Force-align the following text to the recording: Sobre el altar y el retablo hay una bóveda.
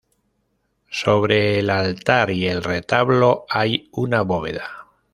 Sobre 0.89 1.59
el 1.59 1.69
altar 1.69 2.31
y 2.31 2.47
el 2.47 2.63
retablo 2.63 3.45
hay 3.47 3.87
una 3.91 4.23
bóveda. 4.23 4.87